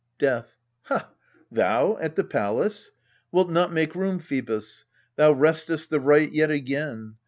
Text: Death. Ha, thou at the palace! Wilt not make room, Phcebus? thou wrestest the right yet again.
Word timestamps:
Death. 0.17 0.55
Ha, 0.85 1.11
thou 1.51 1.95
at 1.99 2.15
the 2.15 2.23
palace! 2.23 2.89
Wilt 3.31 3.51
not 3.51 3.71
make 3.71 3.93
room, 3.93 4.19
Phcebus? 4.19 4.85
thou 5.15 5.31
wrestest 5.31 5.91
the 5.91 5.99
right 5.99 6.31
yet 6.31 6.49
again. 6.49 7.17